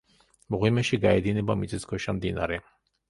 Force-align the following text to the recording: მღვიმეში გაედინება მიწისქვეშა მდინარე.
მღვიმეში 0.53 0.99
გაედინება 1.03 1.57
მიწისქვეშა 1.61 2.17
მდინარე. 2.21 2.59